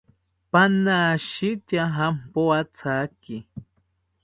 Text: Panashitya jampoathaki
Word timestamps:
Panashitya 0.51 1.83
jampoathaki 1.95 3.37